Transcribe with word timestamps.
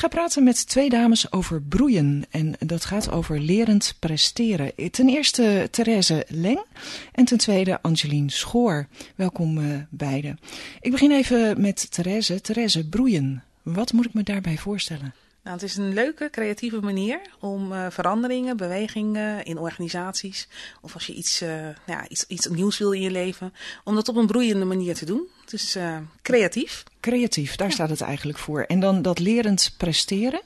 ga 0.00 0.08
praten 0.08 0.44
met 0.44 0.68
twee 0.68 0.88
dames 0.88 1.32
over 1.32 1.62
broeien. 1.62 2.24
En 2.30 2.54
dat 2.58 2.84
gaat 2.84 3.10
over 3.10 3.40
lerend 3.40 3.96
presteren. 3.98 4.72
Ten 4.90 5.08
eerste 5.08 5.68
Therese 5.70 6.24
Leng 6.28 6.64
en 7.12 7.24
ten 7.24 7.38
tweede 7.38 7.82
Angelien 7.82 8.30
Schoor. 8.30 8.86
Welkom 9.14 9.58
uh, 9.58 9.76
beiden. 9.90 10.38
Ik 10.80 10.90
begin 10.90 11.10
even 11.10 11.60
met 11.60 11.90
Therese. 11.90 12.40
Therese, 12.40 12.88
broeien. 12.88 13.42
Wat 13.62 13.92
moet 13.92 14.06
ik 14.06 14.14
me 14.14 14.22
daarbij 14.22 14.56
voorstellen? 14.56 15.14
Nou, 15.50 15.62
het 15.62 15.70
is 15.70 15.76
een 15.76 15.94
leuke, 15.94 16.30
creatieve 16.30 16.80
manier 16.80 17.20
om 17.40 17.72
uh, 17.72 17.86
veranderingen, 17.88 18.56
bewegingen 18.56 19.44
in 19.44 19.58
organisaties, 19.58 20.48
of 20.80 20.94
als 20.94 21.06
je 21.06 21.14
iets, 21.14 21.42
uh, 21.42 21.48
ja, 21.86 22.08
iets, 22.08 22.24
iets 22.26 22.46
nieuws 22.46 22.78
wil 22.78 22.92
in 22.92 23.00
je 23.00 23.10
leven, 23.10 23.52
om 23.84 23.94
dat 23.94 24.08
op 24.08 24.16
een 24.16 24.26
broeiende 24.26 24.64
manier 24.64 24.94
te 24.94 25.04
doen. 25.04 25.26
Dus 25.44 25.76
uh, 25.76 25.96
creatief. 26.22 26.84
Creatief, 27.00 27.56
daar 27.56 27.68
ja. 27.68 27.74
staat 27.74 27.90
het 27.90 28.00
eigenlijk 28.00 28.38
voor. 28.38 28.62
En 28.62 28.80
dan 28.80 29.02
dat 29.02 29.18
lerend 29.18 29.74
presteren. 29.76 30.40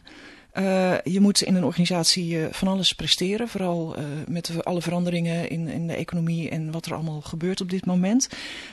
Uh, 0.54 1.00
je 1.02 1.20
moet 1.20 1.42
in 1.42 1.54
een 1.54 1.64
organisatie 1.64 2.34
uh, 2.34 2.46
van 2.50 2.68
alles 2.68 2.94
presteren, 2.94 3.48
vooral 3.48 3.98
uh, 3.98 4.04
met 4.26 4.64
alle 4.64 4.82
veranderingen 4.82 5.48
in, 5.50 5.68
in, 5.68 5.86
de 5.86 5.94
economie 5.94 6.50
en 6.50 6.70
wat 6.70 6.86
er 6.86 6.94
allemaal 6.94 7.20
gebeurt 7.20 7.60
op 7.60 7.70
dit 7.70 7.86
moment. 7.86 8.28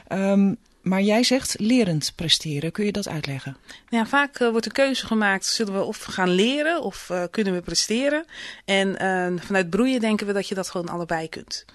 Um, 0.09 0.57
maar 0.81 1.01
jij 1.01 1.23
zegt 1.23 1.55
lerend 1.59 2.13
presteren. 2.15 2.71
Kun 2.71 2.85
je 2.85 2.91
dat 2.91 3.07
uitleggen? 3.07 3.57
Ja, 3.89 4.05
vaak 4.05 4.39
uh, 4.39 4.49
wordt 4.49 4.65
de 4.65 4.71
keuze 4.71 5.05
gemaakt: 5.05 5.45
zullen 5.45 5.73
we 5.73 5.83
of 5.83 6.03
gaan 6.03 6.29
leren 6.29 6.81
of 6.81 7.09
uh, 7.11 7.23
kunnen 7.31 7.53
we 7.53 7.61
presteren? 7.61 8.25
En 8.65 8.87
uh, 8.87 9.41
vanuit 9.45 9.69
broeien 9.69 9.99
denken 9.99 10.27
we 10.27 10.33
dat 10.33 10.47
je 10.47 10.55
dat 10.55 10.69
gewoon 10.69 10.89
allebei 10.89 11.29
kunt. 11.29 11.65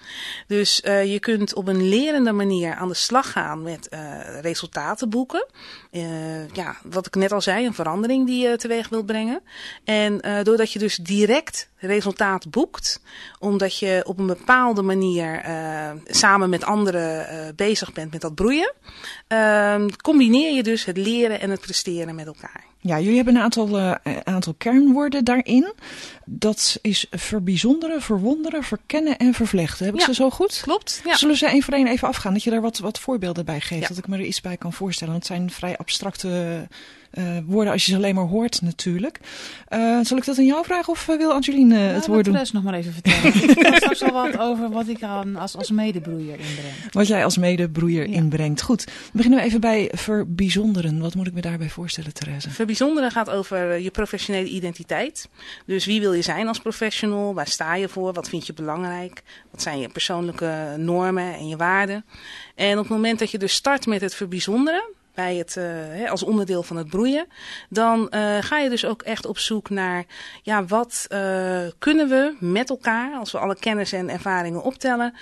Dus 0.47 0.77
je 0.83 1.17
kunt 1.19 1.53
op 1.53 1.67
een 1.67 1.89
lerende 1.89 2.31
manier 2.31 2.75
aan 2.75 2.87
de 2.87 2.93
slag 2.93 3.31
gaan 3.31 3.63
met 3.63 3.89
resultaten 4.41 5.09
boeken. 5.09 5.45
ja, 6.53 6.77
wat 6.83 7.05
ik 7.05 7.15
net 7.15 7.31
al 7.31 7.41
zei, 7.41 7.65
een 7.65 7.73
verandering 7.73 8.25
die 8.25 8.47
je 8.47 8.57
teweeg 8.57 8.89
wilt 8.89 9.05
brengen. 9.05 9.41
En 9.83 10.43
doordat 10.43 10.71
je 10.71 10.79
dus 10.79 10.95
direct 10.95 11.69
resultaat 11.77 12.49
boekt, 12.49 13.01
omdat 13.39 13.77
je 13.77 14.03
op 14.05 14.19
een 14.19 14.27
bepaalde 14.27 14.81
manier 14.81 15.41
samen 16.05 16.49
met 16.49 16.63
anderen 16.63 17.55
bezig 17.55 17.93
bent 17.93 18.11
met 18.11 18.21
dat 18.21 18.35
broeien. 18.35 18.73
Uh, 19.27 19.85
combineer 20.01 20.55
je 20.55 20.63
dus 20.63 20.85
het 20.85 20.97
leren 20.97 21.39
en 21.39 21.49
het 21.49 21.61
presteren 21.61 22.15
met 22.15 22.27
elkaar. 22.27 22.65
Ja, 22.79 22.99
jullie 22.99 23.15
hebben 23.15 23.35
een 23.35 23.41
aantal, 23.41 23.79
uh, 23.79 23.95
aantal 24.23 24.53
kernwoorden 24.57 25.23
daarin. 25.23 25.73
Dat 26.25 26.77
is 26.81 27.05
verbijzonderen, 27.09 28.01
verwonderen, 28.01 28.63
verkennen 28.63 29.17
en 29.17 29.33
vervlechten. 29.33 29.85
Heb 29.85 29.93
ik 29.93 29.99
ja, 29.99 30.05
ze 30.05 30.13
zo 30.13 30.29
goed? 30.29 30.59
Klopt. 30.61 31.01
Ja. 31.05 31.15
Zullen 31.15 31.37
ze 31.37 31.47
één 31.47 31.63
voor 31.63 31.73
één 31.73 31.87
even 31.87 32.07
afgaan? 32.07 32.33
Dat 32.33 32.43
je 32.43 32.49
daar 32.49 32.61
wat, 32.61 32.77
wat 32.77 32.99
voorbeelden 32.99 33.45
bij 33.45 33.59
geeft. 33.59 33.81
Ja. 33.81 33.87
Dat 33.87 33.97
ik 33.97 34.07
me 34.07 34.17
er 34.17 34.23
iets 34.23 34.41
bij 34.41 34.57
kan 34.57 34.73
voorstellen. 34.73 35.13
Want 35.13 35.27
het 35.27 35.37
zijn 35.37 35.51
vrij 35.51 35.77
abstracte 35.77 36.67
uh, 37.17 37.37
woorden 37.45 37.73
als 37.73 37.85
je 37.85 37.91
ze 37.91 37.97
alleen 37.97 38.15
maar 38.15 38.25
hoort 38.25 38.61
natuurlijk. 38.61 39.19
Uh, 39.69 39.99
zal 40.03 40.17
ik 40.17 40.25
dat 40.25 40.37
aan 40.37 40.45
jou 40.45 40.65
vragen 40.65 40.93
of 40.93 41.05
wil 41.05 41.31
Angeline 41.31 41.75
nou, 41.75 41.93
het 41.93 42.07
woord 42.07 42.25
doen? 42.25 42.35
Ik 42.35 42.51
nog 42.51 42.63
maar 42.63 42.73
even 42.73 42.93
vertellen. 42.93 43.25
ik 43.49 43.67
ga 43.67 43.75
straks 43.75 44.03
al 44.03 44.11
wat 44.11 44.37
over 44.37 44.69
wat 44.69 44.87
ik 44.87 45.03
aan, 45.03 45.35
als, 45.35 45.55
als 45.55 45.71
medebroeier 45.71 46.39
inbreng. 46.39 46.73
Wat 46.91 47.07
jij 47.07 47.23
als 47.23 47.37
medebroeier 47.37 48.09
ja. 48.09 48.15
inbrengt. 48.15 48.61
Goed, 48.61 48.85
dan 48.85 48.95
beginnen 49.11 49.39
we 49.39 49.45
even 49.45 49.61
bij 49.61 49.91
verbijzonderen. 49.93 50.99
Wat 50.99 51.15
moet 51.15 51.27
ik 51.27 51.33
me 51.33 51.41
daarbij 51.41 51.69
voorstellen, 51.69 52.13
Therese? 52.13 52.49
Verbijzonderen 52.49 53.11
gaat 53.11 53.29
over 53.29 53.79
je 53.79 53.91
professionele 53.91 54.47
identiteit. 54.47 55.29
Dus 55.65 55.85
wie 55.85 55.99
wil 55.99 56.13
je 56.13 56.21
zijn 56.21 56.47
als 56.47 56.59
professional? 56.59 57.33
Waar 57.33 57.47
sta 57.47 57.75
je 57.75 57.89
voor? 57.89 58.13
Wat 58.13 58.29
vind 58.29 58.47
je 58.47 58.53
belangrijk? 58.53 59.23
Wat 59.51 59.61
zijn 59.61 59.79
je 59.79 59.89
persoonlijke 59.89 60.75
normen 60.77 61.33
en 61.33 61.47
je 61.47 61.57
waarden? 61.57 62.05
En 62.55 62.71
op 62.71 62.83
het 62.83 62.93
moment 62.93 63.19
dat 63.19 63.31
je 63.31 63.37
dus 63.37 63.53
start 63.53 63.85
met 63.85 64.01
het 64.01 64.15
verbijzonderen, 64.15 64.83
bij 65.17 65.35
het, 65.35 65.55
uh, 65.55 66.11
als 66.11 66.23
onderdeel 66.23 66.63
van 66.63 66.77
het 66.77 66.87
broeien, 66.87 67.27
dan 67.69 67.99
uh, 67.99 68.37
ga 68.39 68.57
je 68.57 68.69
dus 68.69 68.85
ook 68.85 69.01
echt 69.01 69.25
op 69.25 69.37
zoek 69.37 69.69
naar, 69.69 70.05
ja, 70.41 70.65
wat 70.65 71.07
uh, 71.09 71.59
kunnen 71.79 72.09
we 72.09 72.35
met 72.39 72.69
elkaar, 72.69 73.13
als 73.13 73.31
we 73.31 73.39
alle 73.39 73.59
kennis 73.59 73.91
en 73.91 74.09
ervaringen 74.09 74.63
optellen, 74.63 75.13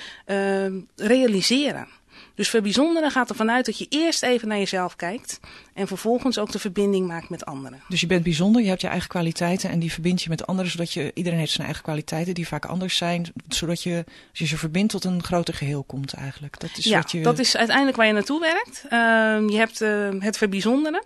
realiseren. 0.96 1.88
Dus 2.36 2.50
verbijzonderen 2.50 3.12
gaat 3.12 3.30
ervan 3.30 3.52
uit 3.52 3.66
dat 3.66 3.78
je 3.78 3.86
eerst 3.90 4.24
even 4.24 4.48
naar 4.48 4.58
jezelf 4.58 4.96
kijkt 4.96 5.40
en 5.74 5.88
vervolgens 5.88 6.38
ook 6.38 6.52
de 6.52 6.60
verbinding 6.60 7.08
maakt 7.08 7.30
met 7.30 7.46
anderen. 7.46 7.82
Dus 7.88 8.02
je 8.02 8.08
bent 8.08 8.24
bijzonder, 8.24 8.62
je 8.62 8.68
hebt 8.68 8.82
je 8.82 8.88
eigen 8.88 9.10
kwaliteiten 9.10 9.70
en 9.70 9.80
die 9.80 9.92
verbind 9.92 10.22
je 10.22 10.30
met 10.30 10.48
anderen, 10.48 10.72
zodat 10.72 10.94
je, 10.94 11.12
iedereen 11.14 11.40
heeft 11.40 11.52
zijn 11.52 11.66
eigen 11.66 11.84
kwaliteiten 11.84 12.34
die 12.34 12.48
vaak 12.48 12.66
anders 12.66 12.98
zijn, 12.98 13.32
zodat 13.48 13.84
je, 13.84 14.04
als 14.30 14.40
je 14.40 14.46
ze 14.46 14.58
verbindt 14.58 14.92
tot 14.92 15.04
een 15.04 15.24
groter 15.24 15.54
geheel 15.54 15.84
komt 15.84 16.14
eigenlijk. 16.14 16.60
Dat 16.60 16.78
is 16.78 16.86
ja, 16.86 16.98
wat 17.02 17.12
je... 17.12 17.22
dat 17.22 17.40
is 17.40 17.58
uiteindelijk 17.58 17.98
waar 17.98 18.08
je 18.08 18.14
naartoe 18.14 18.40
werkt. 18.40 18.84
Uh, 18.86 19.50
je 19.50 19.58
hebt 19.58 19.82
uh, 19.82 20.10
het 20.20 20.38
verbijzonderen. 20.38 21.04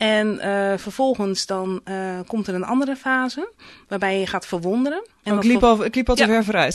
En 0.00 0.40
uh, 0.44 0.72
vervolgens 0.76 1.46
dan 1.46 1.80
uh, 1.84 2.18
komt 2.26 2.46
er 2.46 2.54
een 2.54 2.64
andere 2.64 2.96
fase 2.96 3.52
waarbij 3.88 4.18
je 4.18 4.26
gaat 4.26 4.46
verwonderen. 4.46 5.06
En 5.22 5.32
oh, 5.32 5.38
ik, 5.38 5.44
liep 5.44 5.62
al, 5.62 5.84
ik 5.84 5.94
liep 5.94 6.08
al 6.08 6.14
te 6.14 6.22
ja. 6.22 6.28
ver 6.28 6.44
vooruit. 6.44 6.74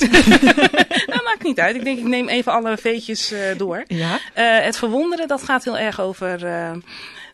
dat 1.05 1.23
maakt 1.29 1.43
niet 1.43 1.59
uit. 1.59 1.75
Ik 1.75 1.83
denk 1.83 1.97
ik 1.97 2.05
neem 2.05 2.27
even 2.27 2.51
alle 2.51 2.77
veetjes 2.77 3.31
uh, 3.31 3.39
door. 3.57 3.83
Ja? 3.87 4.19
het 4.61 4.77
verwonderen 4.77 5.27
dat 5.27 5.43
gaat 5.43 5.63
heel 5.63 5.77
erg 5.77 6.01
over... 6.01 6.39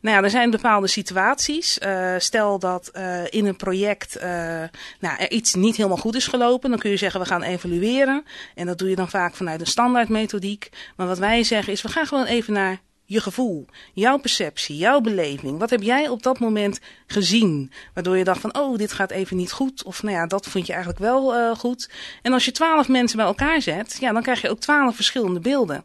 Nou 0.02 0.16
ja, 0.18 0.24
er 0.24 0.30
zijn 0.30 0.50
bepaalde 0.50 0.88
situaties. 0.88 1.80
Stel 2.18 2.60
dat 2.60 2.92
in 3.30 3.46
een 3.46 3.56
project 3.56 4.20
nou, 5.00 5.18
er 5.18 5.32
iets 5.32 5.54
niet 5.54 5.76
helemaal 5.76 5.98
goed 5.98 6.16
is 6.16 6.28
gelopen. 6.28 6.70
Dan 6.70 6.80
kun 6.80 6.90
je 6.90 6.98
zeggen 6.98 7.20
we 7.20 7.26
gaan 7.26 7.44
evalueren. 7.44 8.26
En 8.56 8.66
dat 8.66 8.78
doe 8.78 8.90
je 8.90 8.96
dan 8.96 9.10
vaak 9.10 9.36
vanuit 9.36 9.60
een 9.60 9.68
standaardmethodiek. 9.68 10.70
Maar 10.96 11.08
wat 11.08 11.20
wij 11.20 11.44
zeggen 11.44 11.74
is 11.74 11.82
we 11.82 11.90
gaan 11.90 12.06
gewoon 12.06 12.26
even 12.26 12.54
naar 12.54 12.80
je 13.12 13.22
gevoel, 13.22 13.66
jouw 13.94 14.18
perceptie, 14.18 14.78
jouw 14.78 15.02
beleving. 15.02 15.60
Wat 15.60 15.70
heb 15.70 15.82
jij 15.82 16.08
op 16.08 16.24
dat 16.24 16.40
moment 16.40 16.80
gezien? 17.08 17.72
Waardoor 17.94 18.18
je 18.18 18.24
dacht 18.24 18.42
van, 18.42 18.58
oh, 18.58 18.78
dit 18.78 18.94
gaat 18.94 19.12
even 19.12 19.38
niet 19.38 19.52
goed. 19.52 19.84
Of 19.84 20.04
nou 20.04 20.16
ja, 20.16 20.28
dat 20.28 20.48
vond 20.48 20.66
je 20.66 20.74
eigenlijk 20.74 21.02
wel 21.02 21.36
uh, 21.36 21.56
goed. 21.56 21.90
En 22.22 22.34
als 22.34 22.46
je 22.46 22.52
twaalf 22.52 22.88
mensen 22.88 23.18
bij 23.18 23.26
elkaar 23.26 23.62
zet, 23.62 23.98
ja, 24.00 24.12
dan 24.12 24.22
krijg 24.22 24.42
je 24.42 24.50
ook 24.50 24.60
twaalf 24.60 24.96
verschillende 24.96 25.40
beelden. 25.40 25.84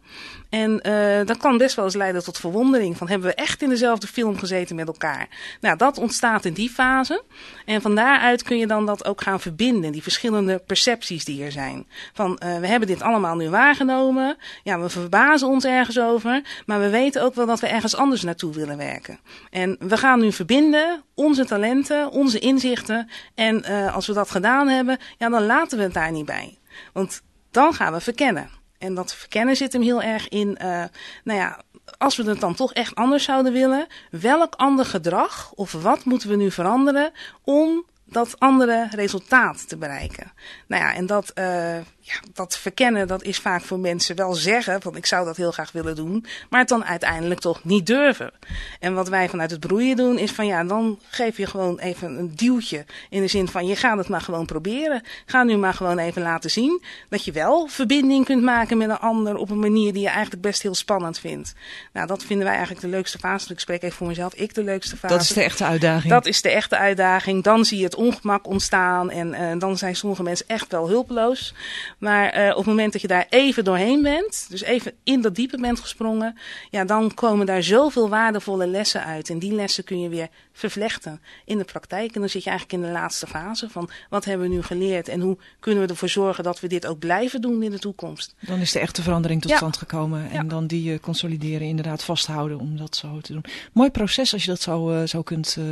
En 0.48 0.80
uh, 0.88 1.26
dat 1.26 1.36
kan 1.36 1.58
best 1.58 1.76
wel 1.76 1.84
eens 1.84 1.94
leiden 1.94 2.24
tot 2.24 2.38
verwondering. 2.38 2.96
Van 2.96 3.08
hebben 3.08 3.28
we 3.28 3.34
echt 3.34 3.62
in 3.62 3.68
dezelfde 3.68 4.06
film 4.06 4.38
gezeten 4.38 4.76
met 4.76 4.86
elkaar? 4.86 5.28
Nou, 5.60 5.76
dat 5.76 5.98
ontstaat 5.98 6.44
in 6.44 6.52
die 6.52 6.70
fase. 6.70 7.22
En 7.64 7.80
van 7.82 7.94
daaruit 7.94 8.42
kun 8.42 8.58
je 8.58 8.66
dan 8.66 8.86
dat 8.86 9.04
ook 9.04 9.22
gaan 9.22 9.40
verbinden. 9.40 9.92
Die 9.92 10.02
verschillende 10.02 10.62
percepties 10.66 11.24
die 11.24 11.44
er 11.44 11.52
zijn. 11.52 11.86
Van 12.12 12.40
uh, 12.44 12.58
we 12.58 12.66
hebben 12.66 12.88
dit 12.88 13.02
allemaal 13.02 13.36
nu 13.36 13.48
waargenomen. 13.48 14.36
Ja, 14.62 14.80
we 14.80 14.88
verbazen 14.88 15.48
ons 15.48 15.64
ergens 15.64 15.98
over. 15.98 16.42
Maar 16.66 16.80
we 16.80 16.88
weten 16.88 17.15
ook 17.20 17.34
wel 17.34 17.46
dat 17.46 17.60
we 17.60 17.66
ergens 17.66 17.96
anders 17.96 18.22
naartoe 18.22 18.54
willen 18.54 18.76
werken. 18.76 19.18
En 19.50 19.76
we 19.78 19.96
gaan 19.96 20.20
nu 20.20 20.32
verbinden 20.32 21.02
onze 21.14 21.44
talenten, 21.44 22.10
onze 22.10 22.38
inzichten. 22.38 23.08
En 23.34 23.64
uh, 23.68 23.94
als 23.94 24.06
we 24.06 24.12
dat 24.12 24.30
gedaan 24.30 24.68
hebben, 24.68 24.98
ja, 25.18 25.28
dan 25.28 25.46
laten 25.46 25.78
we 25.78 25.84
het 25.84 25.94
daar 25.94 26.12
niet 26.12 26.26
bij. 26.26 26.58
Want 26.92 27.22
dan 27.50 27.74
gaan 27.74 27.92
we 27.92 28.00
verkennen. 28.00 28.50
En 28.78 28.94
dat 28.94 29.14
verkennen 29.14 29.56
zit 29.56 29.72
hem 29.72 29.82
heel 29.82 30.02
erg 30.02 30.28
in, 30.28 30.58
uh, 30.62 30.84
nou 31.24 31.38
ja, 31.38 31.62
als 31.98 32.16
we 32.16 32.22
het 32.28 32.40
dan 32.40 32.54
toch 32.54 32.72
echt 32.72 32.94
anders 32.94 33.24
zouden 33.24 33.52
willen, 33.52 33.86
welk 34.10 34.54
ander 34.54 34.84
gedrag 34.84 35.52
of 35.52 35.72
wat 35.72 36.04
moeten 36.04 36.28
we 36.28 36.36
nu 36.36 36.50
veranderen 36.50 37.12
om 37.44 37.84
dat 38.08 38.40
andere 38.40 38.88
resultaat 38.90 39.68
te 39.68 39.76
bereiken? 39.76 40.32
Nou 40.66 40.82
ja, 40.82 40.94
en 40.94 41.06
dat, 41.06 41.32
uh, 41.34 41.76
ja, 42.00 42.20
dat 42.32 42.58
verkennen, 42.58 43.06
dat 43.06 43.22
is 43.22 43.38
vaak 43.38 43.62
voor 43.62 43.78
mensen 43.78 44.16
wel 44.16 44.34
zeggen, 44.34 44.82
van 44.82 44.96
ik 44.96 45.06
zou 45.06 45.24
dat 45.24 45.36
heel 45.36 45.52
graag 45.52 45.72
willen 45.72 45.96
doen, 45.96 46.26
maar 46.50 46.60
het 46.60 46.68
dan 46.68 46.84
uiteindelijk 46.84 47.40
toch 47.40 47.64
niet 47.64 47.86
durven. 47.86 48.32
En 48.80 48.94
wat 48.94 49.08
wij 49.08 49.28
vanuit 49.28 49.50
het 49.50 49.60
broeien 49.60 49.96
doen, 49.96 50.18
is 50.18 50.32
van 50.32 50.46
ja, 50.46 50.64
dan 50.64 50.98
geef 51.08 51.36
je 51.36 51.46
gewoon 51.46 51.78
even 51.78 52.18
een 52.18 52.32
duwtje. 52.34 52.84
In 53.10 53.20
de 53.20 53.26
zin 53.26 53.48
van 53.48 53.66
je 53.66 53.76
gaat 53.76 53.98
het 53.98 54.08
maar 54.08 54.20
gewoon 54.20 54.46
proberen. 54.46 55.02
Ga 55.26 55.42
nu 55.42 55.56
maar 55.56 55.74
gewoon 55.74 55.98
even 55.98 56.22
laten 56.22 56.50
zien 56.50 56.82
dat 57.08 57.24
je 57.24 57.32
wel 57.32 57.66
verbinding 57.66 58.24
kunt 58.24 58.42
maken 58.42 58.78
met 58.78 58.88
een 58.88 58.98
ander 58.98 59.36
op 59.36 59.50
een 59.50 59.58
manier 59.58 59.92
die 59.92 60.02
je 60.02 60.08
eigenlijk 60.08 60.42
best 60.42 60.62
heel 60.62 60.74
spannend 60.74 61.18
vindt. 61.18 61.54
Nou, 61.92 62.06
dat 62.06 62.24
vinden 62.24 62.44
wij 62.46 62.54
eigenlijk 62.54 62.84
de 62.84 62.90
leukste 62.90 63.18
fase. 63.18 63.52
Ik 63.52 63.60
spreek 63.60 63.82
even 63.82 63.96
voor 63.96 64.06
mezelf, 64.06 64.34
ik 64.34 64.54
de 64.54 64.64
leukste 64.64 64.96
fase. 64.96 65.14
Dat 65.14 65.22
is 65.22 65.32
de 65.32 65.42
echte 65.42 65.64
uitdaging. 65.64 66.12
Dat 66.12 66.26
is 66.26 66.42
de 66.42 66.50
echte 66.50 66.76
uitdaging. 66.76 67.42
Dan 67.42 67.64
zie 67.64 67.78
je 67.78 67.84
het 67.84 67.95
ongemak 67.96 68.46
ontstaan 68.46 69.10
en 69.10 69.28
uh, 69.28 69.58
dan 69.58 69.78
zijn 69.78 69.96
sommige 69.96 70.22
mensen 70.22 70.48
echt 70.48 70.72
wel 70.72 70.88
hulpeloos. 70.88 71.54
Maar 71.98 72.38
uh, 72.38 72.50
op 72.50 72.56
het 72.56 72.66
moment 72.66 72.92
dat 72.92 73.00
je 73.00 73.08
daar 73.08 73.26
even 73.30 73.64
doorheen 73.64 74.02
bent, 74.02 74.46
dus 74.48 74.62
even 74.62 74.92
in 75.04 75.20
dat 75.20 75.34
diepe 75.34 75.60
bent 75.60 75.80
gesprongen, 75.80 76.38
ja, 76.70 76.84
dan 76.84 77.14
komen 77.14 77.46
daar 77.46 77.62
zoveel 77.62 78.08
waardevolle 78.08 78.66
lessen 78.66 79.04
uit. 79.04 79.30
En 79.30 79.38
die 79.38 79.52
lessen 79.52 79.84
kun 79.84 80.00
je 80.00 80.08
weer 80.08 80.28
vervlechten 80.52 81.20
in 81.44 81.58
de 81.58 81.64
praktijk. 81.64 82.14
En 82.14 82.20
dan 82.20 82.28
zit 82.28 82.44
je 82.44 82.50
eigenlijk 82.50 82.82
in 82.82 82.88
de 82.88 82.94
laatste 82.98 83.26
fase 83.26 83.68
van 83.70 83.88
wat 84.10 84.24
hebben 84.24 84.48
we 84.48 84.54
nu 84.54 84.62
geleerd 84.62 85.08
en 85.08 85.20
hoe 85.20 85.36
kunnen 85.60 85.82
we 85.82 85.88
ervoor 85.88 86.08
zorgen 86.08 86.44
dat 86.44 86.60
we 86.60 86.66
dit 86.68 86.86
ook 86.86 86.98
blijven 86.98 87.40
doen 87.40 87.62
in 87.62 87.70
de 87.70 87.78
toekomst. 87.78 88.34
Dan 88.40 88.58
is 88.58 88.72
de 88.72 88.78
echte 88.78 89.02
verandering 89.02 89.40
tot 89.40 89.50
Ja. 89.50 89.56
stand 89.56 89.76
gekomen 89.76 90.30
en 90.30 90.42
Ja. 90.42 90.42
dan 90.42 90.66
die 90.66 90.92
eh, 90.92 90.98
consolideren, 91.00 91.66
inderdaad 91.66 92.02
vasthouden 92.04 92.58
om 92.58 92.76
dat 92.76 92.96
zo 92.96 93.20
te 93.20 93.32
doen. 93.32 93.44
Mooi 93.72 93.90
proces 93.90 94.32
als 94.32 94.42
je 94.44 94.50
dat 94.50 94.60
zo, 94.60 94.90
eh, 94.90 95.06
zo 95.06 95.22
kunt 95.22 95.56
eh, 95.58 95.64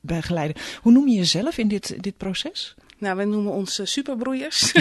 begeleiden. 0.00 0.62
Hoe 0.82 0.92
noem 0.92 1.08
je 1.08 1.16
jezelf 1.16 1.58
in 1.64 1.70
dit, 1.70 2.02
dit 2.02 2.16
proces? 2.16 2.74
Nou, 3.04 3.16
wij 3.16 3.24
noemen 3.24 3.52
ons 3.52 3.80
superbroeiers. 3.82 4.72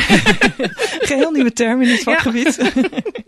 Geheel 1.09 1.31
nieuwe 1.31 1.53
term 1.53 1.81
in 1.81 1.89
het 1.89 2.03
vakgebied. 2.03 2.55
Ja. 2.55 2.63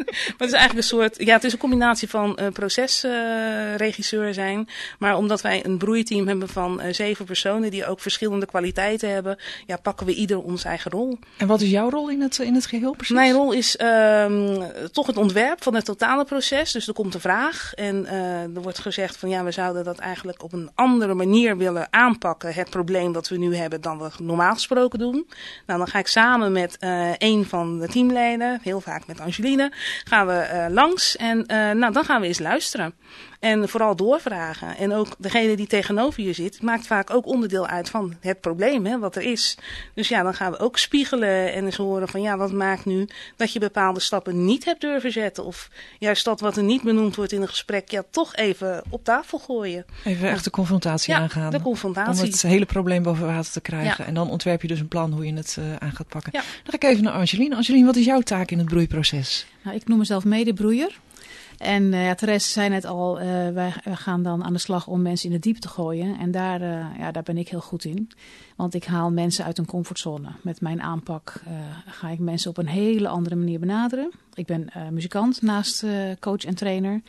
maar 0.06 0.36
het 0.38 0.48
is 0.48 0.52
eigenlijk 0.52 0.76
een 0.76 0.84
soort, 0.84 1.16
ja, 1.18 1.34
het 1.34 1.44
is 1.44 1.54
een 1.54 1.60
combinatie 1.60 2.10
van 2.10 2.40
uh, 2.42 2.48
procesregisseur 2.48 4.28
uh, 4.28 4.34
zijn. 4.34 4.70
Maar 5.00 5.18
omdat 5.18 5.42
wij 5.42 5.66
een 5.66 5.78
broeiteam 5.78 6.28
hebben 6.28 6.50
van 6.50 6.82
uh, 6.82 6.94
zeven 6.94 7.26
personen 7.26 7.72
die 7.72 7.86
ook 7.86 8.00
verschillende 8.00 8.46
kwaliteiten 8.46 9.10
hebben, 9.10 9.38
ja, 9.66 9.78
pakken 9.78 10.06
we 10.06 10.14
ieder 10.14 10.42
onze 10.42 10.68
eigen 10.68 10.92
rol. 10.92 11.18
En 11.38 11.48
wat 11.48 11.62
is 11.62 11.70
jouw 11.70 11.90
rol 11.90 12.10
in 12.10 12.22
het, 12.22 12.40
in 12.40 12.54
het 12.54 12.66
geheel 12.66 12.94
precies? 12.94 13.16
Mijn 13.16 13.34
rol 13.34 13.52
is 13.52 13.80
um, 13.82 14.64
toch 14.92 15.08
het 15.08 15.18
ontwerp 15.18 15.64
van 15.64 15.76
het 15.76 15.86
totale 15.86 16.26
proces. 16.26 16.72
Dus 16.72 16.88
er 16.88 16.94
komt 16.94 17.14
een 17.14 17.20
vraag 17.20 17.74
en 17.74 18.08
er 18.56 18.62
wordt 18.62 18.80
gezegd 18.80 19.18
van 19.18 19.30
ja, 19.30 19.44
we 19.44 19.52
zouden 19.52 19.84
dat 19.84 19.98
eigenlijk 19.98 20.44
op 20.44 20.54
een 20.54 20.70
andere 20.76 21.14
manier 21.14 21.58
willen 21.58 21.88
aanpakken, 21.90 22.54
het 22.54 22.70
probleem 22.70 23.12
dat 23.12 23.28
we 23.28 23.38
nu 23.38 23.56
hebben, 23.56 23.82
dan 23.82 23.98
we 23.98 24.10
normaal 24.18 24.54
gesproken 24.54 24.84
doen. 24.94 25.28
Nou, 25.66 25.80
dan 25.80 25.88
ga 25.88 26.00
ik 26.00 26.08
samen 26.08 26.52
met 26.52 26.78
een 27.18 27.46
van 27.46 27.80
de 27.80 27.88
teamleden, 27.88 28.60
heel 28.62 28.82
vaak 28.82 29.08
met 29.08 29.20
Angeline, 29.20 29.72
gaan 30.04 30.28
we 30.28 30.50
uh, 30.54 30.74
langs 30.74 31.16
en 31.16 31.38
uh, 31.38 31.72
nou, 31.72 31.94
dan 31.94 32.04
gaan 32.04 32.22
we 32.22 32.28
eens 32.28 32.40
luisteren. 32.40 32.96
En 33.46 33.70
vooral 33.70 33.96
doorvragen. 33.96 34.78
En 34.78 34.94
ook 34.94 35.16
degene 35.18 35.56
die 35.56 35.68
tegenover 35.68 36.24
je 36.24 36.34
zit, 36.34 36.62
maakt 36.62 36.88
vaak 36.88 37.10
ook 37.10 37.26
onderdeel 37.26 37.68
uit 37.68 37.90
van 37.90 38.16
het 38.20 38.42
probleem, 38.42 38.86
hè, 38.86 39.00
wat 39.00 39.16
er 39.16 39.22
is. 39.22 39.58
Dus 39.94 40.08
ja, 40.08 40.24
dan 40.24 40.34
gaan 40.34 40.52
we 40.52 40.60
ook 40.60 40.78
spiegelen 40.78 41.54
en 41.54 41.66
eens 41.66 41.76
horen 41.76 42.08
van 42.08 42.22
ja, 42.22 42.38
wat 42.38 42.52
maakt 42.52 42.86
nu 42.86 43.08
dat 43.36 43.54
je 43.54 43.60
bepaalde 43.60 44.00
stappen 44.00 44.46
niet 44.46 44.66
hebt 44.66 44.82
durven 44.82 45.12
zetten. 45.12 45.46
Of 45.46 45.70
juist 46.00 46.26
dat 46.26 46.40
wat 46.40 46.58
er 46.58 46.64
niet 46.64 46.82
benoemd 46.82 47.16
wordt 47.16 47.32
in 47.32 47.42
een 47.42 47.48
gesprek, 47.48 47.90
ja, 47.90 48.04
toch 48.10 48.36
even 48.36 48.84
op 48.90 49.04
tafel 49.04 49.40
gooien. 49.40 49.86
Even 50.04 50.30
echt 50.30 50.44
de 50.44 50.50
confrontatie 50.50 51.14
ja, 51.14 51.20
aangaan. 51.20 51.52
de 51.52 51.62
confrontatie. 51.62 52.24
Om 52.24 52.30
het 52.30 52.42
hele 52.42 52.66
probleem 52.66 53.04
boven 53.04 53.26
water 53.26 53.52
te 53.52 53.62
krijgen. 53.62 53.96
Ja. 53.98 54.06
En 54.06 54.14
dan 54.14 54.30
ontwerp 54.30 54.62
je 54.62 54.68
dus 54.68 54.80
een 54.80 54.88
plan 54.88 55.12
hoe 55.12 55.26
je 55.26 55.34
het 55.34 55.58
uh, 55.60 55.76
aan 55.76 55.92
gaat 55.92 56.08
pakken. 56.08 56.32
Ja. 56.34 56.40
Dan 56.40 56.48
ga 56.66 56.76
ik 56.76 56.84
even 56.84 57.04
naar 57.04 57.14
Angeline. 57.14 57.56
Angeline, 57.56 57.86
wat 57.86 57.96
is 57.96 58.06
jouw 58.06 58.22
taak 58.22 58.52
in 58.52 58.58
het 58.58 58.68
broeiproces? 58.68 59.46
Nou, 59.62 59.76
ik 59.78 59.88
noem 59.88 59.98
mezelf 59.98 60.24
medebroeier. 60.24 61.00
En 61.58 61.84
uh, 61.84 62.06
ja, 62.06 62.16
Therese 62.16 62.50
zei 62.50 62.70
net 62.70 62.86
al, 62.86 63.20
uh, 63.20 63.26
wij, 63.26 63.74
wij, 63.84 63.96
gaan 63.96 64.24
dan 64.24 64.44
aan 64.44 64.54
de 64.54 64.60
slag 64.60 64.88
om 64.88 65.02
mensen 65.02 65.30
in 65.30 65.36
de 65.36 65.42
diep 65.42 65.58
te 65.58 65.68
gooien. 65.68 66.20
En 66.20 66.32
daar, 66.32 66.62
uh, 66.62 66.86
ja, 66.98 67.12
daar 67.12 67.24
ben 67.24 67.38
ik 67.38 67.50
heel 67.50 67.62
goed 67.62 67.86
in. 67.86 68.12
Want 68.56 68.74
ik 68.74 68.84
haal 68.84 69.12
mensen 69.12 69.46
uit 69.46 69.58
een 69.58 69.66
comfortzone. 69.66 70.28
Met 70.42 70.62
mijn 70.62 70.82
aanpak 70.82 71.42
ga 71.86 72.10
ik 72.10 72.20
mensen 72.20 72.50
op 72.50 72.58
een 72.58 72.68
hele 72.68 73.08
andere 73.08 73.36
manier 73.36 73.60
benaderen. 73.60 74.12
Ik 74.34 74.46
ben 74.46 74.70
muzikant 74.92 75.42
naast 75.42 75.86
coach 76.20 76.44
en 76.44 76.56
trainer. 76.56 77.02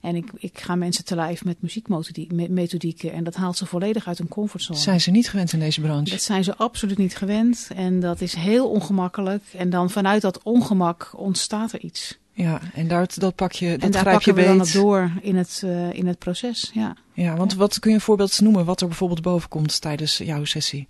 En 0.00 0.16
ik, 0.16 0.30
ik 0.36 0.60
ga 0.60 0.74
mensen 0.74 1.04
te 1.04 1.14
lijf 1.14 1.44
met 1.44 1.62
muziekmethodieken. 1.62 3.12
En 3.12 3.24
dat 3.24 3.34
haalt 3.34 3.56
ze 3.56 3.66
volledig 3.66 4.06
uit 4.06 4.18
een 4.18 4.28
comfortzone. 4.28 4.78
Zijn 4.78 5.00
ze 5.00 5.10
niet 5.10 5.28
gewend 5.28 5.52
in 5.52 5.58
deze 5.58 5.80
branche? 5.80 6.10
Dat 6.10 6.22
zijn 6.22 6.44
ze 6.44 6.56
absoluut 6.56 6.98
niet 6.98 7.16
gewend. 7.16 7.70
En 7.74 8.00
dat 8.00 8.20
is 8.20 8.34
heel 8.34 8.68
ongemakkelijk. 8.68 9.44
En 9.56 9.70
dan 9.70 9.90
vanuit 9.90 10.22
dat 10.22 10.42
ongemak 10.42 11.10
ontstaat 11.16 11.72
er 11.72 11.80
iets. 11.80 12.18
Ja, 12.34 12.60
en 12.74 12.88
dat, 12.88 13.14
dat 13.18 13.34
pak 13.34 13.52
je, 13.52 13.70
dat 13.70 13.80
en 13.80 13.90
daar 13.90 14.00
grijp 14.00 14.22
je 14.22 14.32
we 14.32 14.44
dan 14.44 14.66
door 14.72 15.10
in 15.20 15.36
het, 15.36 15.62
uh, 15.64 15.92
in 15.92 16.06
het 16.06 16.18
proces. 16.18 16.70
Ja. 16.74 16.96
Ja, 17.12 17.36
want 17.36 17.52
Ja. 17.52 17.58
wat 17.58 17.78
kun 17.78 17.90
je 17.90 17.96
een 17.96 18.02
voorbeeld 18.02 18.40
noemen 18.40 18.64
wat 18.64 18.80
er 18.80 18.86
bijvoorbeeld 18.86 19.22
boven 19.22 19.48
komt 19.48 19.80
tijdens 19.80 20.16
jouw 20.18 20.44
sessie? 20.44 20.86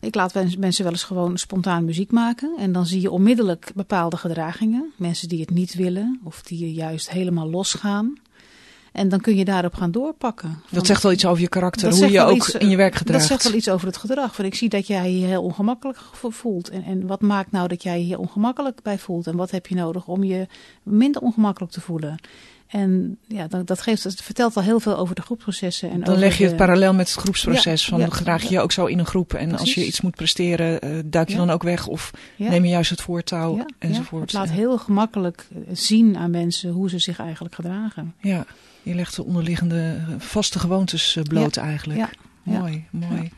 Ik 0.00 0.14
laat 0.14 0.34
mensen 0.58 0.84
wel 0.84 0.92
eens 0.92 1.02
gewoon 1.02 1.38
spontaan 1.38 1.84
muziek 1.84 2.10
maken. 2.10 2.56
En 2.58 2.72
dan 2.72 2.86
zie 2.86 3.00
je 3.00 3.10
onmiddellijk 3.10 3.72
bepaalde 3.74 4.16
gedragingen. 4.16 4.92
Mensen 4.96 5.28
die 5.28 5.40
het 5.40 5.50
niet 5.50 5.74
willen 5.74 6.20
of 6.22 6.42
die 6.42 6.72
juist 6.72 7.10
helemaal 7.10 7.50
losgaan. 7.50 8.14
En 8.94 9.08
dan 9.08 9.20
kun 9.20 9.36
je 9.36 9.44
daarop 9.44 9.74
gaan 9.74 9.90
doorpakken. 9.90 10.62
Dat 10.70 10.86
zegt 10.86 11.02
wel 11.02 11.12
iets 11.12 11.26
over 11.26 11.42
je 11.42 11.48
karakter, 11.48 11.90
Dat 11.90 11.98
hoe 11.98 12.10
je 12.10 12.20
ook 12.20 12.36
iets, 12.36 12.50
in 12.54 12.68
je 12.68 12.76
werk 12.76 12.92
Dat 12.92 13.00
gedraagt. 13.00 13.26
zegt 13.26 13.42
wel 13.44 13.54
iets 13.54 13.68
over 13.68 13.86
het 13.86 13.96
gedrag. 13.96 14.34
Van 14.34 14.44
ik 14.44 14.54
zie 14.54 14.68
dat 14.68 14.86
jij 14.86 15.12
je 15.12 15.26
heel 15.26 15.42
ongemakkelijk 15.42 15.98
vo- 16.12 16.30
voelt. 16.30 16.68
En, 16.68 16.84
en 16.84 17.06
wat 17.06 17.20
maakt 17.20 17.50
nou 17.50 17.68
dat 17.68 17.82
jij 17.82 17.98
je 17.98 18.04
hier 18.04 18.18
ongemakkelijk 18.18 18.82
bij 18.82 18.98
voelt? 18.98 19.26
En 19.26 19.36
wat 19.36 19.50
heb 19.50 19.66
je 19.66 19.74
nodig 19.74 20.06
om 20.06 20.24
je 20.24 20.46
minder 20.82 21.22
ongemakkelijk 21.22 21.72
te 21.72 21.80
voelen? 21.80 22.16
En 22.66 23.18
ja, 23.28 23.46
dat, 23.46 23.66
dat, 23.66 23.80
geeft, 23.80 24.02
dat 24.02 24.14
vertelt 24.14 24.56
al 24.56 24.62
heel 24.62 24.80
veel 24.80 24.96
over 24.96 25.14
de 25.14 25.22
groepsprocessen. 25.22 25.90
En 25.90 26.00
Dan 26.00 26.18
leg 26.18 26.36
je 26.38 26.42
het 26.42 26.52
de- 26.52 26.58
parallel 26.58 26.94
met 26.94 27.08
het 27.08 27.18
groepsproces. 27.18 27.82
Ja, 27.84 27.90
van 27.90 28.00
ja, 28.00 28.08
gedraag 28.10 28.42
je 28.42 28.50
je 28.50 28.60
ook 28.60 28.72
zo 28.72 28.84
in 28.86 28.98
een 28.98 29.06
groep. 29.06 29.34
En 29.34 29.58
als 29.58 29.74
je 29.74 29.86
iets 29.86 30.00
moet 30.00 30.14
presteren, 30.16 30.80
eh, 30.80 30.90
duik 31.04 31.28
je 31.28 31.34
Ja. 31.34 31.40
dan 31.40 31.50
ook 31.50 31.62
weg. 31.62 31.86
Of 31.86 32.10
neem 32.36 32.64
je 32.64 32.70
juist 32.70 32.90
het 32.90 33.00
voortouw 33.00 33.64
enzovoort. 33.78 34.30
Ja, 34.30 34.38
het 34.40 34.48
laat 34.48 34.56
heel 34.58 34.78
gemakkelijk 34.78 35.48
zien 35.72 36.16
aan 36.16 36.30
mensen 36.30 36.70
hoe 36.70 36.88
ze 36.90 36.98
zich 36.98 37.18
eigenlijk 37.18 37.54
gedragen. 37.54 38.14
Ja, 38.20 38.46
je 38.84 38.94
legt 38.94 39.16
de 39.16 39.24
onderliggende 39.24 39.96
eh, 40.08 40.14
vaste 40.18 40.58
gewoontes 40.58 41.16
eh, 41.16 41.22
bloot 41.22 41.56
eigenlijk. 41.56 41.98
ja, 41.98 42.10
ja. 42.42 42.58
Mooi, 42.58 42.84
mooi. 42.90 43.30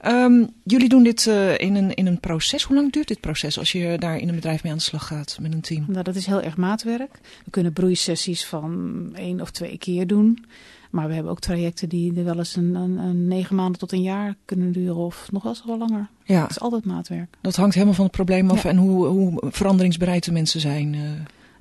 Ehm, 0.00 0.46
jullie 0.64 0.88
doen 0.88 1.02
dit 1.02 1.26
eh, 1.26 1.58
in, 1.58 1.74
een, 1.74 1.94
in 1.94 2.06
een 2.06 2.20
proces. 2.20 2.62
Hoe 2.62 2.76
lang 2.76 2.92
duurt 2.92 3.08
dit 3.08 3.20
proces 3.20 3.58
als 3.58 3.72
je 3.72 3.96
daar 3.98 4.16
in 4.18 4.28
een 4.28 4.34
bedrijf 4.34 4.62
mee 4.62 4.72
aan 4.72 4.78
de 4.78 4.84
slag 4.84 5.06
gaat 5.06 5.38
met 5.40 5.52
een 5.52 5.60
team? 5.60 5.84
Nou, 5.88 6.02
dat 6.02 6.14
is 6.14 6.26
heel 6.26 6.42
erg 6.42 6.56
maatwerk. 6.56 7.18
We 7.44 7.50
kunnen 7.50 7.72
broeisessies 7.72 8.46
van 8.46 9.10
één 9.14 9.40
of 9.40 9.50
twee 9.50 9.78
keer 9.78 10.06
doen. 10.06 10.44
Maar 10.90 11.08
we 11.08 11.14
hebben 11.14 11.32
ook 11.32 11.40
trajecten 11.40 11.88
die 11.88 12.16
er 12.16 12.24
wel 12.24 12.38
eens 12.38 12.56
een, 12.56 12.74
een, 12.74 12.98
een 12.98 13.28
negen 13.28 13.56
maanden 13.56 13.78
tot 13.78 13.92
een 13.92 14.02
jaar 14.02 14.34
kunnen 14.44 14.72
duren. 14.72 14.96
Of 14.96 15.28
nog 15.32 15.42
wel 15.42 15.52
eens 15.52 15.64
wel 15.66 15.78
langer. 15.78 16.08
Ja, 16.24 16.40
Het 16.42 16.50
is 16.50 16.60
altijd 16.60 16.84
maatwerk. 16.84 17.36
dat 17.40 17.56
hangt 17.56 17.74
helemaal 17.74 17.94
van 17.94 18.04
het 18.04 18.14
probleem 18.14 18.50
af 18.50 18.62
Ja. 18.62 18.68
en 18.70 18.76
hoe, 18.76 19.06
hoe 19.06 19.42
veranderingsbereid 19.50 20.24
de 20.24 20.32
mensen 20.32 20.60
zijn. 20.60 20.96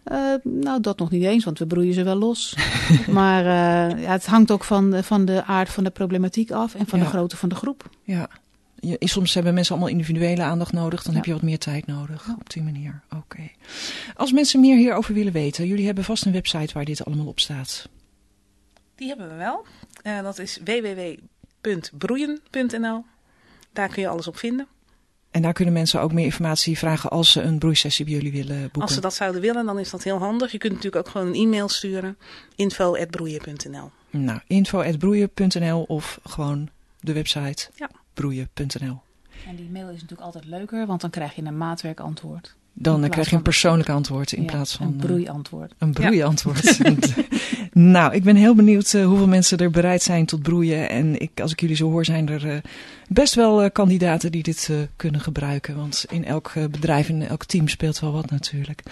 Eh. 0.05 0.33
Nou, 0.43 0.81
dat 0.81 0.97
nog 0.99 1.09
niet 1.09 1.23
eens, 1.23 1.43
want 1.43 1.59
we 1.59 1.67
broeien 1.67 1.93
ze 1.93 2.03
wel 2.03 2.15
los. 2.15 2.55
maar 3.07 3.39
eh, 3.45 4.01
ja, 4.03 4.11
het 4.11 4.25
hangt 4.25 4.51
ook 4.51 4.63
van 4.63 4.91
de, 4.91 5.03
van 5.03 5.25
de 5.25 5.43
aard 5.43 5.69
van 5.69 5.83
de 5.83 5.89
problematiek 5.89 6.51
af 6.51 6.75
en 6.75 6.87
van 6.87 6.99
Ja. 6.99 7.05
de 7.05 7.11
grootte 7.11 7.37
van 7.37 7.49
de 7.49 7.55
groep. 7.55 7.89
Ja. 8.03 8.29
Je, 8.79 8.97
soms 8.99 9.33
hebben 9.33 9.53
mensen 9.53 9.73
allemaal 9.73 9.91
individuele 9.93 10.41
aandacht 10.43 10.71
nodig. 10.73 11.03
Dan 11.03 11.11
Ja. 11.11 11.17
heb 11.17 11.27
je 11.27 11.33
wat 11.33 11.41
meer 11.41 11.59
tijd 11.59 11.85
nodig 11.85 12.25
Ja. 12.27 12.35
op 12.39 12.49
die 12.49 12.63
manier. 12.63 13.01
Oké. 13.15 13.49
Als 14.15 14.31
mensen 14.31 14.59
meer 14.59 14.77
hierover 14.77 15.13
willen 15.13 15.33
weten. 15.33 15.67
Jullie 15.67 15.85
hebben 15.85 16.03
vast 16.03 16.25
een 16.25 16.31
website 16.31 16.73
waar 16.73 16.85
dit 16.85 17.05
allemaal 17.05 17.27
op 17.27 17.39
staat. 17.39 17.89
Die 18.95 19.07
hebben 19.07 19.29
we 19.29 19.35
wel. 19.35 19.65
Eh, 20.03 20.21
dat 20.21 20.39
is 20.39 20.59
www.broeien.nl. 20.63 23.03
Daar 23.73 23.89
kun 23.89 24.01
je 24.01 24.07
alles 24.07 24.27
op 24.27 24.37
vinden. 24.37 24.67
En 25.35 25.41
daar 25.41 25.53
kunnen 25.53 25.73
mensen 25.73 26.01
ook 26.01 26.13
meer 26.13 26.25
informatie 26.25 26.77
vragen 26.77 27.09
als 27.09 27.31
ze 27.31 27.41
een 27.41 27.57
broeisessie 27.57 28.05
bij 28.05 28.13
jullie 28.13 28.31
willen 28.31 28.59
boeken. 28.61 28.81
Als 28.81 28.93
ze 28.93 29.01
dat 29.01 29.13
zouden 29.13 29.41
willen, 29.41 29.65
dan 29.65 29.79
is 29.79 29.89
dat 29.89 30.03
heel 30.03 30.17
handig. 30.17 30.51
Je 30.51 30.57
kunt 30.57 30.73
natuurlijk 30.73 31.07
ook 31.07 31.11
gewoon 31.11 31.27
een 31.27 31.33
e-mail 31.33 31.69
sturen. 31.69 32.17
info.broeien.nl 32.55 33.91
Nou, 34.09 34.39
info.broeien.nl 34.47 35.81
of 35.81 36.19
gewoon 36.23 36.69
de 36.99 37.13
website 37.13 37.69
Ja. 37.75 37.89
broeien.nl. 38.13 39.01
En 39.47 39.55
die 39.55 39.69
mail 39.71 39.87
is 39.87 39.93
natuurlijk 39.93 40.21
altijd 40.21 40.45
leuker, 40.45 40.85
want 40.85 41.01
dan 41.01 41.09
krijg 41.09 41.35
je 41.35 41.41
een 41.41 41.57
maatwerkantwoord. 41.57 42.55
Dan 42.73 43.09
krijg 43.09 43.29
je 43.29 43.35
een 43.35 43.41
persoonlijk 43.41 43.89
antwoord 43.89 44.31
in 44.31 44.43
Ja, 44.43 44.51
plaats 44.51 44.75
van 44.75 44.87
een 44.87 44.93
eh, 44.99 45.05
broeiantwoord. 45.05 45.73
een 45.77 45.93
broeiantwoord. 45.93 46.79
nou, 47.77 48.13
ik 48.13 48.23
ben 48.23 48.35
heel 48.35 48.55
benieuwd 48.55 48.93
eh, 48.93 49.05
hoeveel 49.05 49.27
mensen 49.27 49.57
er 49.57 49.71
bereid 49.71 50.01
zijn 50.01 50.25
tot 50.25 50.41
broeien. 50.41 50.89
En 50.89 51.19
ik, 51.21 51.39
als 51.41 51.51
ik 51.51 51.59
jullie 51.59 51.75
zo 51.75 51.89
hoor, 51.89 52.05
zijn 52.05 52.29
er 52.29 52.49
eh, 52.49 52.57
best 53.07 53.33
wel 53.33 53.63
eh, 53.63 53.71
kandidaten 53.71 54.31
die 54.31 54.43
dit 54.43 54.69
kunnen 54.95 55.21
gebruiken. 55.21 55.75
Want 55.75 56.05
in 56.09 56.25
elk 56.25 56.53
bedrijf, 56.53 57.09
in 57.09 57.27
elk 57.27 57.45
team 57.45 57.67
speelt 57.67 57.99
wel 57.99 58.11
wat 58.11 58.29
natuurlijk. 58.29 58.83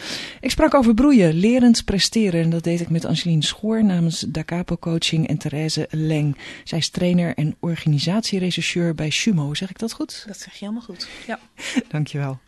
Ik 0.42 0.52
sprak 0.52 0.74
over 0.74 0.94
broeien, 0.94 1.34
lerend 1.34 1.86
presteren. 1.86 2.42
En 2.42 2.50
dat 2.50 2.64
deed 2.64 2.82
ik 2.82 2.90
met 2.90 3.06
Angeline 3.06 3.44
Schoor 3.44 3.84
namens 3.84 4.20
Da 4.20 4.44
Capo 4.44 4.78
Coaching 4.78 5.28
en 5.28 5.38
Therese 5.38 5.88
Leng. 5.90 6.38
Zij 6.64 6.78
is 6.78 6.90
trainer 6.90 7.36
en 7.36 7.56
organisatierechercheur 7.60 8.96
bij 8.96 9.10
Sumo. 9.10 9.54
Zeg 9.54 9.70
ik 9.70 9.80
dat 9.80 9.94
goed? 9.94 10.24
Dat 10.28 10.38
zeg 10.40 10.54
je 10.54 10.60
helemaal 10.60 10.86
goed. 10.86 11.08
Ja. 11.28 11.40
Dankjewel. 11.90 12.40